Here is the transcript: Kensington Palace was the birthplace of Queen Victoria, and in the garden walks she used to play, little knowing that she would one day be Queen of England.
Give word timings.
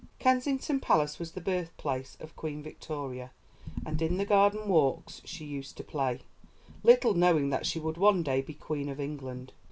Kensington 0.17 0.79
Palace 0.79 1.19
was 1.19 1.33
the 1.33 1.39
birthplace 1.41 2.17
of 2.19 2.35
Queen 2.35 2.63
Victoria, 2.63 3.29
and 3.85 4.01
in 4.01 4.17
the 4.17 4.25
garden 4.25 4.67
walks 4.67 5.21
she 5.25 5.45
used 5.45 5.77
to 5.77 5.83
play, 5.83 6.21
little 6.81 7.13
knowing 7.13 7.51
that 7.51 7.67
she 7.67 7.79
would 7.79 7.97
one 7.99 8.23
day 8.23 8.41
be 8.41 8.55
Queen 8.55 8.89
of 8.89 8.99
England. 8.99 9.53